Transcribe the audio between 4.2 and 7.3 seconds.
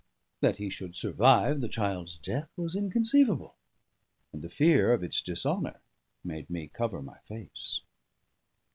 and the fear of its dishonour made me cover my